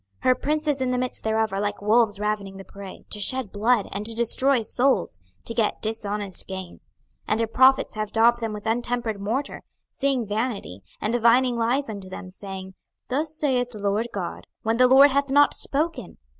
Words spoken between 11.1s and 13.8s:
divining lies unto them, saying, Thus saith the